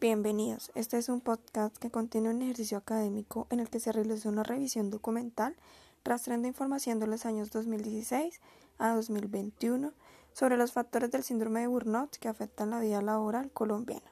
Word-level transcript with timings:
Bienvenidos. 0.00 0.70
Este 0.76 0.96
es 0.96 1.08
un 1.08 1.20
podcast 1.20 1.76
que 1.76 1.90
contiene 1.90 2.30
un 2.30 2.40
ejercicio 2.40 2.78
académico 2.78 3.48
en 3.50 3.58
el 3.58 3.68
que 3.68 3.80
se 3.80 3.90
realizó 3.90 4.28
una 4.28 4.44
revisión 4.44 4.90
documental 4.90 5.56
rastreando 6.04 6.46
información 6.46 7.00
de 7.00 7.08
los 7.08 7.26
años 7.26 7.50
2016 7.50 8.40
a 8.78 8.94
2021 8.94 9.92
sobre 10.32 10.56
los 10.56 10.70
factores 10.70 11.10
del 11.10 11.24
síndrome 11.24 11.62
de 11.62 11.66
Burnout 11.66 12.16
que 12.18 12.28
afectan 12.28 12.70
la 12.70 12.78
vida 12.78 13.02
laboral 13.02 13.50
colombiana. 13.50 14.08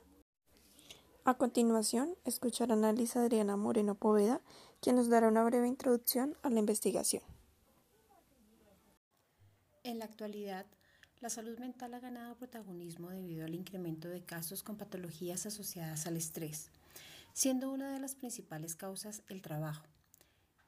A 1.24 1.34
continuación, 1.34 2.16
escucharán 2.24 2.84
a 2.84 2.92
Lisa 2.92 3.20
Adriana 3.20 3.56
Moreno 3.56 3.94
Poveda, 3.94 4.40
quien 4.80 4.96
nos 4.96 5.08
dará 5.08 5.28
una 5.28 5.44
breve 5.44 5.68
introducción 5.68 6.36
a 6.42 6.50
la 6.50 6.58
investigación. 6.58 7.22
En 9.84 10.00
la 10.00 10.06
actualidad, 10.06 10.66
la 11.20 11.30
salud 11.30 11.58
mental 11.58 11.94
ha 11.94 12.00
ganado 12.00 12.36
protagonismo 12.36 13.10
debido 13.10 13.46
al 13.46 13.54
incremento 13.54 14.08
de 14.08 14.22
casos 14.22 14.62
con 14.62 14.76
patologías 14.76 15.46
asociadas 15.46 16.06
al 16.06 16.16
estrés, 16.16 16.70
siendo 17.32 17.70
una 17.70 17.92
de 17.92 18.00
las 18.00 18.14
principales 18.14 18.74
causas 18.74 19.22
el 19.28 19.40
trabajo. 19.40 19.86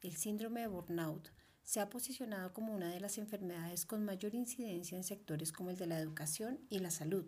El 0.03 0.17
síndrome 0.17 0.61
de 0.61 0.69
burnout 0.69 1.29
se 1.65 1.81
ha 1.81 1.91
posicionado 1.91 2.55
como 2.55 2.75
una 2.75 2.89
de 2.89 3.01
las 3.01 3.19
enfermedades 3.19 3.85
con 3.85 4.05
mayor 4.05 4.35
incidencia 4.35 4.97
en 4.97 5.05
sectores 5.05 5.53
como 5.53 5.69
el 5.69 5.77
de 5.77 5.87
la 5.87 5.99
educación 5.99 6.59
y 6.71 6.79
la 6.79 6.91
salud, 6.91 7.27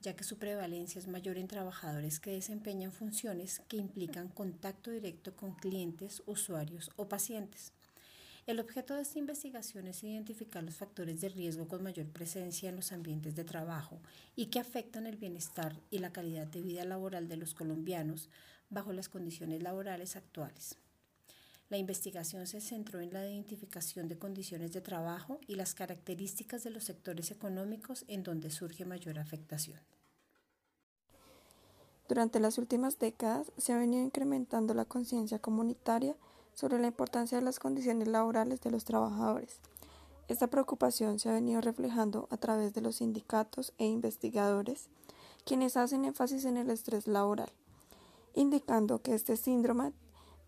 ya 0.00 0.14
que 0.14 0.22
su 0.22 0.38
prevalencia 0.38 1.00
es 1.00 1.08
mayor 1.08 1.38
en 1.38 1.48
trabajadores 1.48 2.20
que 2.20 2.30
desempeñan 2.30 2.92
funciones 2.92 3.62
que 3.66 3.78
implican 3.78 4.28
contacto 4.28 4.92
directo 4.92 5.34
con 5.34 5.54
clientes, 5.54 6.22
usuarios 6.26 6.92
o 6.94 7.08
pacientes. 7.08 7.72
El 8.46 8.58
objeto 8.58 8.94
de 8.94 9.02
esta 9.02 9.18
investigación 9.18 9.86
es 9.86 10.02
identificar 10.02 10.64
los 10.64 10.76
factores 10.76 11.20
de 11.20 11.28
riesgo 11.28 11.68
con 11.68 11.82
mayor 11.82 12.08
presencia 12.08 12.68
en 12.68 12.76
los 12.76 12.92
ambientes 12.92 13.34
de 13.36 13.44
trabajo 13.44 14.00
y 14.34 14.46
que 14.46 14.58
afectan 14.58 15.06
el 15.06 15.16
bienestar 15.16 15.76
y 15.90 15.98
la 15.98 16.12
calidad 16.12 16.46
de 16.46 16.62
vida 16.62 16.84
laboral 16.84 17.28
de 17.28 17.36
los 17.36 17.54
colombianos 17.54 18.30
bajo 18.70 18.92
las 18.92 19.08
condiciones 19.08 19.62
laborales 19.62 20.16
actuales. 20.16 20.76
La 21.68 21.78
investigación 21.78 22.48
se 22.48 22.60
centró 22.60 23.00
en 23.00 23.12
la 23.12 23.28
identificación 23.28 24.08
de 24.08 24.18
condiciones 24.18 24.72
de 24.72 24.80
trabajo 24.80 25.38
y 25.46 25.54
las 25.54 25.74
características 25.74 26.64
de 26.64 26.70
los 26.70 26.84
sectores 26.84 27.30
económicos 27.30 28.04
en 28.08 28.24
donde 28.24 28.50
surge 28.50 28.84
mayor 28.84 29.20
afectación. 29.20 29.78
Durante 32.08 32.40
las 32.40 32.58
últimas 32.58 32.98
décadas 32.98 33.52
se 33.56 33.72
ha 33.72 33.78
venido 33.78 34.02
incrementando 34.02 34.74
la 34.74 34.84
conciencia 34.84 35.38
comunitaria 35.38 36.16
sobre 36.54 36.78
la 36.78 36.88
importancia 36.88 37.38
de 37.38 37.44
las 37.44 37.58
condiciones 37.58 38.08
laborales 38.08 38.60
de 38.60 38.70
los 38.70 38.84
trabajadores. 38.84 39.58
Esta 40.28 40.46
preocupación 40.46 41.18
se 41.18 41.28
ha 41.28 41.32
venido 41.32 41.60
reflejando 41.60 42.28
a 42.30 42.36
través 42.36 42.72
de 42.72 42.80
los 42.80 42.96
sindicatos 42.96 43.72
e 43.78 43.86
investigadores, 43.86 44.88
quienes 45.44 45.76
hacen 45.76 46.04
énfasis 46.04 46.44
en 46.44 46.56
el 46.56 46.70
estrés 46.70 47.06
laboral, 47.06 47.50
indicando 48.34 49.02
que 49.02 49.14
este 49.14 49.36
síndrome 49.36 49.92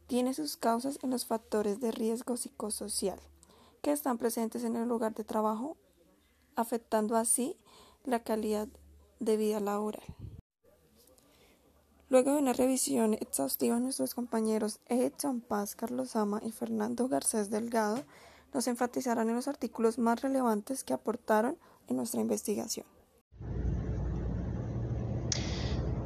tiene 0.06 0.34
sus 0.34 0.56
causas 0.56 0.98
en 1.02 1.10
los 1.10 1.26
factores 1.26 1.80
de 1.80 1.90
riesgo 1.90 2.36
psicosocial 2.36 3.18
que 3.82 3.90
están 3.90 4.18
presentes 4.18 4.62
en 4.62 4.76
el 4.76 4.88
lugar 4.88 5.14
de 5.14 5.24
trabajo, 5.24 5.76
afectando 6.54 7.16
así 7.16 7.56
la 8.04 8.22
calidad 8.22 8.68
de 9.18 9.36
vida 9.36 9.58
laboral. 9.58 10.04
Luego 12.12 12.32
de 12.32 12.42
una 12.42 12.52
revisión 12.52 13.14
exhaustiva, 13.14 13.80
nuestros 13.80 14.14
compañeros 14.14 14.80
Edson 14.90 15.40
Paz, 15.40 15.74
Carlos 15.74 16.14
Ama 16.14 16.42
y 16.44 16.52
Fernando 16.52 17.08
Garcés 17.08 17.48
Delgado 17.48 18.04
nos 18.52 18.66
enfatizarán 18.66 19.30
en 19.30 19.34
los 19.36 19.48
artículos 19.48 19.96
más 19.96 20.20
relevantes 20.20 20.84
que 20.84 20.92
aportaron 20.92 21.56
en 21.88 21.96
nuestra 21.96 22.20
investigación. 22.20 22.84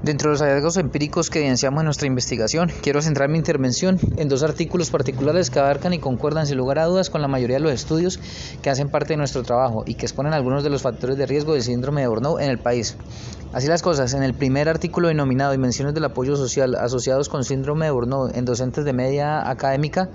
Dentro 0.07 0.31
de 0.31 0.35
los 0.35 0.41
hallazgos 0.41 0.77
empíricos 0.77 1.31
que 1.31 1.41
evidenciamos 1.41 1.81
en 1.81 1.87
nuestra 1.87 2.07
investigación, 2.07 2.71
quiero 2.81 3.03
centrar 3.03 3.29
mi 3.29 3.39
intervención 3.39 3.99
en 4.17 4.29
dos 4.29 4.45
artículos 4.45 4.91
particulares 4.91 5.51
que 5.51 5.59
abarcan 5.59 5.95
y 5.95 5.99
concuerdan 5.99 6.47
sin 6.47 6.59
lugar 6.59 6.79
a 6.79 6.85
dudas 6.85 7.11
con 7.11 7.23
la 7.23 7.27
mayoría 7.27 7.57
de 7.57 7.63
los 7.65 7.73
estudios 7.73 8.21
que 8.63 8.71
hacen 8.71 8.89
parte 8.89 9.15
de 9.15 9.17
nuestro 9.17 9.43
trabajo 9.43 9.83
y 9.85 9.95
que 9.95 10.07
exponen 10.07 10.33
algunos 10.33 10.63
de 10.63 10.71
los 10.71 10.83
factores 10.83 11.17
de 11.17 11.27
riesgo 11.27 11.55
del 11.55 11.63
síndrome 11.63 12.03
de 12.03 12.07
Burnout 12.07 12.41
en 12.41 12.51
el 12.51 12.59
país. 12.61 12.97
Así 13.53 13.67
las 13.67 13.83
cosas, 13.83 14.15
en 14.15 14.23
el 14.23 14.33
primer 14.33 14.69
artículo 14.69 15.09
denominado 15.09 15.51
Dimensiones 15.51 15.93
del 15.93 16.05
apoyo 16.05 16.37
social 16.37 16.77
asociados 16.77 17.29
con 17.29 17.43
síndrome 17.43 17.87
de 17.87 17.91
Burnout 17.91 18.37
en 18.37 18.45
docentes 18.45 18.85
de 18.85 18.93
media 18.93 19.51
académica, 19.51 20.09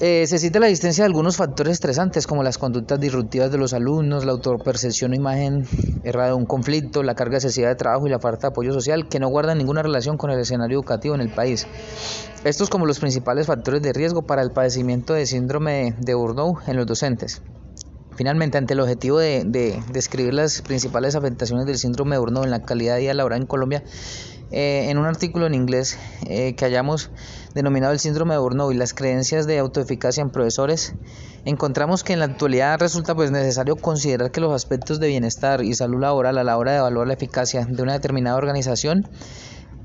eh, 0.00 0.26
se 0.26 0.38
cita 0.38 0.58
la 0.58 0.68
existencia 0.68 1.04
de 1.04 1.06
algunos 1.06 1.36
factores 1.36 1.74
estresantes 1.74 2.26
como 2.26 2.42
las 2.42 2.58
conductas 2.58 2.98
disruptivas 2.98 3.52
de 3.52 3.58
los 3.58 3.72
alumnos, 3.72 4.24
la 4.24 4.32
autopercepción 4.32 5.12
o 5.12 5.14
imagen 5.14 5.66
errada 6.04 6.28
de 6.28 6.34
un 6.34 6.46
conflicto, 6.46 7.02
la 7.02 7.14
carga 7.14 7.36
excesiva 7.36 7.68
de 7.68 7.76
trabajo 7.76 8.06
y 8.06 8.10
la 8.10 8.18
falta 8.18 8.48
de 8.48 8.48
apoyo 8.48 8.72
social 8.72 9.08
que 9.08 9.20
no 9.20 9.28
guardan 9.28 9.58
ninguna 9.58 9.82
relación 9.82 10.16
con 10.16 10.30
el 10.30 10.40
escenario 10.40 10.78
educativo 10.78 11.14
en 11.14 11.20
el 11.20 11.30
país. 11.30 11.66
Estos 12.44 12.70
como 12.70 12.86
los 12.86 12.98
principales 12.98 13.46
factores 13.46 13.82
de 13.82 13.92
riesgo 13.92 14.22
para 14.22 14.42
el 14.42 14.50
padecimiento 14.50 15.14
de 15.14 15.26
síndrome 15.26 15.94
de 16.00 16.14
Burnout 16.14 16.68
en 16.68 16.76
los 16.76 16.86
docentes. 16.86 17.42
Finalmente, 18.16 18.58
ante 18.58 18.74
el 18.74 18.80
objetivo 18.80 19.18
de, 19.18 19.80
describir 19.92 20.34
las 20.34 20.60
principales 20.62 21.14
afectaciones 21.14 21.66
del 21.66 21.78
síndrome 21.78 22.16
de 22.16 22.20
Burnout 22.20 22.44
en 22.44 22.50
la 22.50 22.62
calidad 22.62 22.96
de 22.96 23.02
vida 23.02 23.14
laboral 23.14 23.40
en 23.40 23.46
Colombia, 23.46 23.82
eh, 24.52 24.90
en 24.90 24.98
un 24.98 25.06
artículo 25.06 25.46
en 25.46 25.54
inglés 25.54 25.98
eh, 26.26 26.54
que 26.54 26.66
hayamos 26.66 27.10
denominado 27.54 27.92
el 27.92 27.98
síndrome 27.98 28.34
de 28.34 28.40
Burnout 28.40 28.72
y 28.72 28.76
las 28.76 28.92
creencias 28.92 29.46
de 29.46 29.58
autoeficacia 29.58 30.20
en 30.20 30.30
profesores, 30.30 30.94
encontramos 31.46 32.04
que 32.04 32.12
en 32.12 32.18
la 32.18 32.26
actualidad 32.26 32.78
resulta 32.78 33.14
pues 33.14 33.30
necesario 33.30 33.76
considerar 33.76 34.30
que 34.30 34.40
los 34.40 34.52
aspectos 34.52 35.00
de 35.00 35.08
bienestar 35.08 35.64
y 35.64 35.72
salud 35.74 36.00
laboral 36.00 36.36
a 36.36 36.44
la 36.44 36.58
hora 36.58 36.72
de 36.72 36.78
evaluar 36.78 37.06
la 37.06 37.14
eficacia 37.14 37.64
de 37.64 37.82
una 37.82 37.94
determinada 37.94 38.36
organización 38.36 39.08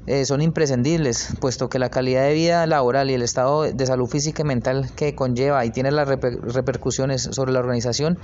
eh, 0.06 0.26
son 0.26 0.42
imprescindibles, 0.42 1.30
puesto 1.40 1.70
que 1.70 1.80
la 1.80 1.90
calidad 1.90 2.24
de 2.24 2.34
vida 2.34 2.66
laboral 2.68 3.10
y 3.10 3.14
el 3.14 3.22
estado 3.22 3.64
de 3.64 3.86
salud 3.86 4.08
física 4.08 4.44
y 4.44 4.46
mental 4.46 4.90
que 4.96 5.16
conlleva 5.16 5.64
y 5.66 5.72
tiene 5.72 5.92
las 5.92 6.08
repercusiones 6.08 7.24
sobre 7.32 7.54
la 7.54 7.60
organización 7.60 8.20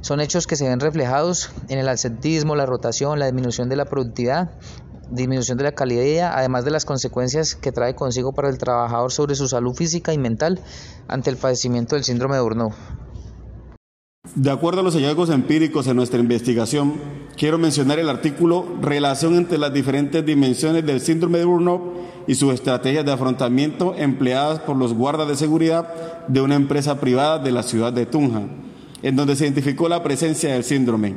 son 0.00 0.20
hechos 0.20 0.46
que 0.46 0.56
se 0.56 0.68
ven 0.68 0.80
reflejados 0.80 1.50
en 1.68 1.78
el 1.78 1.88
ascentismo, 1.88 2.56
la 2.56 2.66
rotación, 2.66 3.18
la 3.18 3.24
disminución 3.24 3.70
de 3.70 3.76
la 3.76 3.86
productividad 3.86 4.50
disminución 5.10 5.58
de 5.58 5.64
la 5.64 5.72
calidad 5.72 6.02
de 6.02 6.10
vida, 6.10 6.38
además 6.38 6.64
de 6.64 6.70
las 6.70 6.84
consecuencias 6.84 7.54
que 7.54 7.72
trae 7.72 7.94
consigo 7.94 8.32
para 8.32 8.48
el 8.48 8.58
trabajador 8.58 9.12
sobre 9.12 9.34
su 9.34 9.48
salud 9.48 9.74
física 9.74 10.12
y 10.12 10.18
mental 10.18 10.60
ante 11.08 11.30
el 11.30 11.36
padecimiento 11.36 11.94
del 11.96 12.04
síndrome 12.04 12.36
de 12.36 12.42
Burnout. 12.42 12.74
De 14.34 14.50
acuerdo 14.50 14.80
a 14.80 14.82
los 14.82 14.94
hallazgos 14.94 15.30
empíricos 15.30 15.86
en 15.86 15.96
nuestra 15.96 16.18
investigación, 16.18 16.94
quiero 17.36 17.58
mencionar 17.58 17.98
el 17.98 18.08
artículo 18.08 18.66
Relación 18.80 19.36
entre 19.36 19.58
las 19.58 19.72
diferentes 19.72 20.24
dimensiones 20.24 20.84
del 20.84 21.00
síndrome 21.00 21.38
de 21.38 21.44
Burnout 21.44 21.82
y 22.26 22.34
sus 22.34 22.52
estrategias 22.52 23.04
de 23.04 23.12
afrontamiento 23.12 23.94
empleadas 23.96 24.60
por 24.60 24.76
los 24.76 24.94
guardas 24.94 25.28
de 25.28 25.36
seguridad 25.36 26.26
de 26.26 26.40
una 26.40 26.54
empresa 26.54 26.98
privada 26.98 27.38
de 27.38 27.52
la 27.52 27.62
ciudad 27.62 27.92
de 27.92 28.06
Tunja, 28.06 28.42
en 29.02 29.14
donde 29.14 29.36
se 29.36 29.44
identificó 29.44 29.88
la 29.88 30.02
presencia 30.02 30.52
del 30.52 30.64
síndrome. 30.64 31.14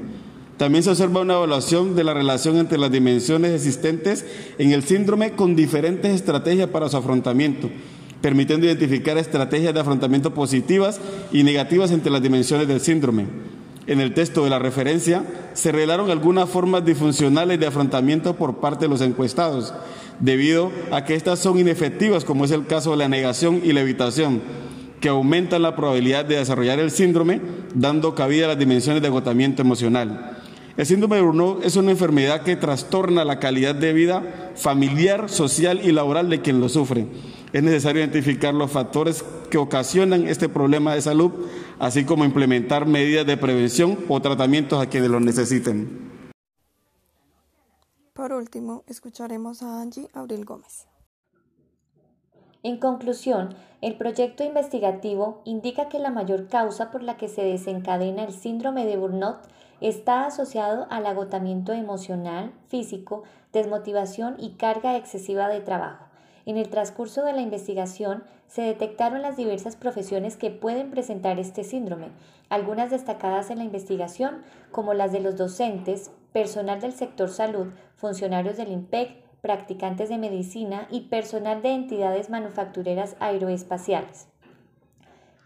También 0.57 0.83
se 0.83 0.89
observa 0.89 1.21
una 1.21 1.35
evaluación 1.35 1.95
de 1.95 2.03
la 2.03 2.15
relación 2.15 2.57
entre 2.57 2.79
las 2.79 2.91
dimensiones 2.91 3.51
existentes 3.51 4.25
en 4.57 4.71
el 4.71 4.83
síndrome 4.83 5.31
con 5.33 5.55
diferentes 5.55 6.15
estrategias 6.15 6.69
para 6.69 6.89
su 6.89 6.97
afrontamiento, 6.97 7.69
permitiendo 8.21 8.65
identificar 8.65 9.19
estrategias 9.19 9.75
de 9.75 9.79
afrontamiento 9.79 10.33
positivas 10.33 10.99
y 11.31 11.43
negativas 11.43 11.91
entre 11.91 12.11
las 12.11 12.23
dimensiones 12.23 12.67
del 12.67 12.81
síndrome. 12.81 13.27
En 13.85 14.01
el 14.01 14.15
texto 14.15 14.43
de 14.43 14.49
la 14.49 14.57
referencia 14.57 15.23
se 15.53 15.71
revelaron 15.71 16.09
algunas 16.09 16.49
formas 16.49 16.83
disfuncionales 16.83 17.59
de 17.59 17.67
afrontamiento 17.67 18.35
por 18.35 18.57
parte 18.57 18.85
de 18.85 18.89
los 18.89 19.01
encuestados, 19.01 19.75
debido 20.19 20.71
a 20.91 21.05
que 21.05 21.13
estas 21.13 21.37
son 21.37 21.59
inefectivas, 21.59 22.25
como 22.25 22.45
es 22.45 22.51
el 22.51 22.65
caso 22.65 22.91
de 22.91 22.97
la 22.97 23.07
negación 23.07 23.61
y 23.63 23.73
la 23.73 23.81
evitación, 23.81 24.41
que 24.99 25.09
aumentan 25.09 25.61
la 25.61 25.75
probabilidad 25.75 26.25
de 26.25 26.37
desarrollar 26.37 26.79
el 26.79 26.89
síndrome, 26.89 27.39
dando 27.75 28.15
cabida 28.15 28.45
a 28.45 28.49
las 28.49 28.59
dimensiones 28.59 29.03
de 29.03 29.07
agotamiento 29.07 29.61
emocional. 29.61 30.36
El 30.77 30.85
síndrome 30.85 31.15
de 31.15 31.23
Burnout 31.23 31.65
es 31.65 31.75
una 31.75 31.89
enfermedad 31.89 32.43
que 32.43 32.55
trastorna 32.55 33.25
la 33.25 33.39
calidad 33.39 33.73
de 33.73 33.93
vida 33.93 34.51
familiar, 34.55 35.27
social 35.27 35.81
y 35.83 35.91
laboral 35.91 36.29
de 36.29 36.41
quien 36.41 36.59
lo 36.59 36.69
sufre. 36.69 37.07
Es 37.51 37.63
necesario 37.63 38.03
identificar 38.03 38.53
los 38.53 38.69
factores 38.69 39.25
que 39.49 39.57
ocasionan 39.57 40.27
este 40.27 40.49
problema 40.49 40.93
de 40.93 41.01
salud, 41.01 41.31
así 41.79 42.05
como 42.05 42.25
implementar 42.25 42.85
medidas 42.85 43.25
de 43.25 43.37
prevención 43.37 43.97
o 44.07 44.21
tratamientos 44.21 44.79
a 44.79 44.87
quienes 44.87 45.09
lo 45.09 45.19
necesiten. 45.19 46.11
Por 48.13 48.31
último, 48.33 48.83
escucharemos 48.85 49.63
a 49.63 49.81
Angie 49.81 50.09
Abril 50.13 50.45
Gómez. 50.45 50.85
En 52.61 52.77
conclusión, 52.77 53.55
el 53.81 53.97
proyecto 53.97 54.43
investigativo 54.43 55.41
indica 55.43 55.89
que 55.89 55.97
la 55.97 56.11
mayor 56.11 56.49
causa 56.49 56.91
por 56.91 57.01
la 57.01 57.17
que 57.17 57.29
se 57.29 57.41
desencadena 57.41 58.23
el 58.25 58.33
síndrome 58.33 58.85
de 58.85 58.97
Burnout 58.97 59.39
Está 59.79 60.25
asociado 60.25 60.87
al 60.89 61.05
agotamiento 61.05 61.71
emocional, 61.71 62.51
físico, 62.67 63.23
desmotivación 63.53 64.35
y 64.39 64.51
carga 64.51 64.97
excesiva 64.97 65.49
de 65.49 65.59
trabajo. 65.59 66.05
En 66.47 66.57
el 66.57 66.69
transcurso 66.69 67.23
de 67.23 67.33
la 67.33 67.41
investigación 67.41 68.23
se 68.47 68.63
detectaron 68.63 69.21
las 69.21 69.37
diversas 69.37 69.75
profesiones 69.75 70.35
que 70.35 70.49
pueden 70.49 70.89
presentar 70.89 71.39
este 71.39 71.63
síndrome, 71.63 72.07
algunas 72.49 72.89
destacadas 72.89 73.51
en 73.51 73.59
la 73.59 73.65
investigación 73.65 74.41
como 74.71 74.95
las 74.95 75.11
de 75.11 75.19
los 75.19 75.35
docentes, 75.35 76.09
personal 76.31 76.79
del 76.79 76.93
sector 76.93 77.29
salud, 77.29 77.67
funcionarios 77.97 78.57
del 78.57 78.71
IMPEC, 78.71 79.27
practicantes 79.41 80.09
de 80.09 80.17
medicina 80.17 80.87
y 80.89 81.01
personal 81.01 81.61
de 81.61 81.69
entidades 81.73 82.29
manufactureras 82.29 83.15
aeroespaciales. 83.19 84.27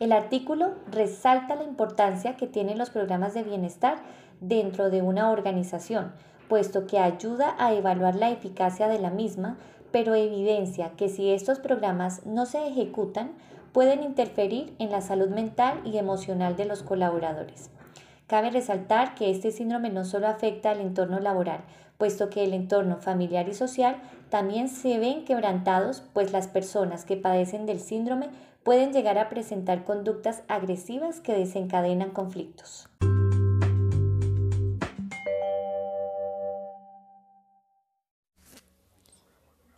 El 0.01 0.13
artículo 0.13 0.71
resalta 0.89 1.53
la 1.53 1.63
importancia 1.63 2.35
que 2.35 2.47
tienen 2.47 2.79
los 2.79 2.89
programas 2.89 3.35
de 3.35 3.43
bienestar 3.43 3.99
dentro 4.39 4.89
de 4.89 5.03
una 5.03 5.29
organización, 5.29 6.11
puesto 6.49 6.87
que 6.87 6.97
ayuda 6.97 7.53
a 7.59 7.71
evaluar 7.75 8.15
la 8.15 8.31
eficacia 8.31 8.87
de 8.87 8.97
la 8.97 9.11
misma, 9.11 9.59
pero 9.91 10.15
evidencia 10.15 10.93
que 10.97 11.07
si 11.07 11.29
estos 11.29 11.59
programas 11.59 12.25
no 12.25 12.47
se 12.47 12.65
ejecutan, 12.65 13.33
pueden 13.73 14.01
interferir 14.01 14.73
en 14.79 14.89
la 14.89 15.01
salud 15.01 15.29
mental 15.29 15.79
y 15.85 15.99
emocional 15.99 16.55
de 16.55 16.65
los 16.65 16.81
colaboradores. 16.81 17.69
Cabe 18.25 18.49
resaltar 18.49 19.13
que 19.13 19.29
este 19.29 19.51
síndrome 19.51 19.91
no 19.91 20.03
solo 20.03 20.27
afecta 20.27 20.71
al 20.71 20.81
entorno 20.81 21.19
laboral, 21.19 21.59
puesto 21.99 22.31
que 22.31 22.43
el 22.43 22.53
entorno 22.55 22.97
familiar 22.97 23.47
y 23.47 23.53
social 23.53 23.97
también 24.31 24.67
se 24.67 24.97
ven 24.97 25.25
quebrantados, 25.25 26.01
pues 26.13 26.31
las 26.31 26.47
personas 26.47 27.05
que 27.05 27.17
padecen 27.17 27.67
del 27.67 27.79
síndrome 27.79 28.29
pueden 28.63 28.93
llegar 28.93 29.17
a 29.17 29.29
presentar 29.29 29.83
conductas 29.83 30.43
agresivas 30.47 31.19
que 31.19 31.33
desencadenan 31.33 32.11
conflictos. 32.11 32.89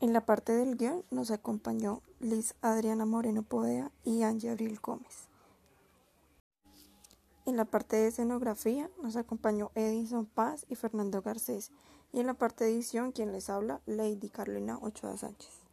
En 0.01 0.11
la 0.11 0.25
parte 0.25 0.51
del 0.51 0.75
guion 0.75 1.05
nos 1.11 1.31
acompañó 1.31 2.01
Liz 2.19 2.55
Adriana 2.61 3.05
Moreno 3.05 3.41
Podea 3.41 3.89
y 4.03 4.23
Angie 4.23 4.49
Abril 4.49 4.77
Gómez. 4.81 5.29
En 7.45 7.55
la 7.55 7.65
parte 7.65 7.95
de 7.95 8.07
escenografía 8.07 8.89
nos 9.01 9.15
acompañó 9.15 9.71
Edison 9.75 10.25
Paz 10.25 10.65
y 10.69 10.75
Fernando 10.75 11.21
Garcés. 11.21 11.71
Y 12.11 12.19
en 12.19 12.27
la 12.27 12.33
parte 12.33 12.65
de 12.65 12.71
edición, 12.71 13.11
quien 13.11 13.31
les 13.31 13.49
habla, 13.49 13.81
Lady 13.85 14.29
Carolina 14.29 14.77
Ochoa 14.81 15.17
Sánchez. 15.17 15.61